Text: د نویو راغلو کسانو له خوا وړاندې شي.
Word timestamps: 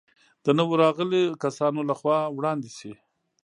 د 0.45 0.47
نویو 0.57 0.79
راغلو 0.83 1.21
کسانو 1.43 1.81
له 1.89 1.93
خوا 1.99 2.19
وړاندې 2.37 2.69
شي. 2.77 2.93